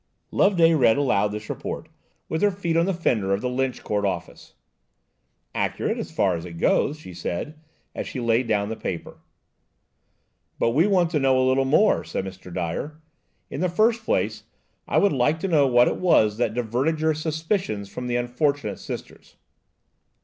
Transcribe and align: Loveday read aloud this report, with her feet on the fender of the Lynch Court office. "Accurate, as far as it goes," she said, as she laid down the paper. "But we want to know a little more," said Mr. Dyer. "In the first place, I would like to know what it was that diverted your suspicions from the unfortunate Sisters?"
Loveday 0.31 0.73
read 0.73 0.97
aloud 0.97 1.27
this 1.27 1.47
report, 1.47 1.87
with 2.27 2.41
her 2.41 2.49
feet 2.49 2.75
on 2.75 2.87
the 2.87 2.91
fender 2.95 3.33
of 3.35 3.41
the 3.41 3.47
Lynch 3.47 3.83
Court 3.83 4.03
office. 4.03 4.55
"Accurate, 5.53 5.99
as 5.99 6.09
far 6.09 6.35
as 6.35 6.43
it 6.43 6.53
goes," 6.57 6.97
she 6.97 7.13
said, 7.13 7.59
as 7.93 8.07
she 8.07 8.19
laid 8.19 8.47
down 8.47 8.69
the 8.69 8.75
paper. 8.75 9.19
"But 10.57 10.71
we 10.71 10.87
want 10.87 11.11
to 11.11 11.19
know 11.19 11.39
a 11.39 11.45
little 11.47 11.65
more," 11.65 12.03
said 12.03 12.25
Mr. 12.25 12.51
Dyer. 12.51 12.99
"In 13.51 13.61
the 13.61 13.69
first 13.69 14.03
place, 14.03 14.45
I 14.87 14.97
would 14.97 15.13
like 15.13 15.39
to 15.41 15.47
know 15.47 15.67
what 15.67 15.87
it 15.87 15.97
was 15.97 16.37
that 16.37 16.55
diverted 16.55 16.99
your 16.99 17.13
suspicions 17.13 17.87
from 17.87 18.07
the 18.07 18.15
unfortunate 18.15 18.79
Sisters?" 18.79 19.35